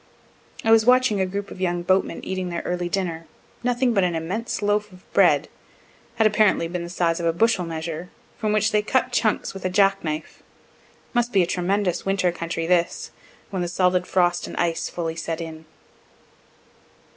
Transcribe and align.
I 0.63 0.71
was 0.71 0.83
watching 0.83 1.21
a 1.21 1.27
group 1.27 1.51
of 1.51 1.61
young 1.61 1.83
boatmen 1.83 2.25
eating 2.25 2.49
their 2.49 2.63
early 2.63 2.89
dinner 2.89 3.27
nothing 3.61 3.93
but 3.93 4.03
an 4.03 4.15
immense 4.15 4.63
loaf 4.63 4.91
of 4.91 5.03
bread, 5.13 5.47
had 6.15 6.25
apparently 6.25 6.67
been 6.67 6.81
the 6.83 6.89
size 6.89 7.19
of 7.19 7.27
a 7.27 7.31
bushel 7.31 7.65
measure, 7.65 8.09
from 8.39 8.51
which 8.51 8.71
they 8.71 8.81
cut 8.81 9.11
chunks 9.11 9.53
with 9.53 9.63
a 9.63 9.69
jack 9.69 10.03
knife. 10.03 10.41
Must 11.13 11.31
be 11.31 11.43
a 11.43 11.45
tremendous 11.45 12.03
winter 12.03 12.31
country 12.31 12.65
this, 12.65 13.11
when 13.51 13.61
the 13.61 13.67
solid 13.67 14.07
frost 14.07 14.47
and 14.47 14.57
ice 14.57 14.89
fully 14.89 15.15
set 15.15 15.39
in. 15.39 15.65